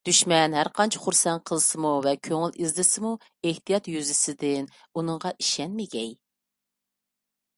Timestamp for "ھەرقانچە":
0.57-1.01